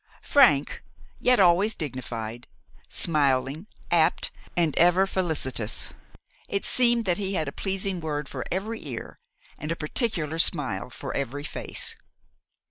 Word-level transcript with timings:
Frank, 0.23 0.81
yet 1.19 1.39
always 1.39 1.75
dignified, 1.75 2.47
smiling, 2.89 3.67
apt, 3.91 4.31
and 4.57 4.75
ever 4.75 5.05
felicitous, 5.05 5.93
it 6.49 6.65
seemed 6.65 7.05
that 7.05 7.19
he 7.19 7.35
had 7.35 7.47
a 7.47 7.51
pleasing 7.51 7.99
word 7.99 8.27
for 8.27 8.43
every 8.51 8.83
ear, 8.87 9.19
and 9.59 9.71
a 9.71 9.75
particular 9.75 10.39
smile 10.39 10.89
for 10.89 11.15
every 11.15 11.43
face. 11.43 11.97